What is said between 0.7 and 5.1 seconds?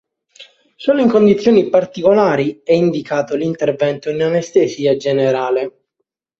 Solo in condizioni particolari è indicato l'intervento in anestesia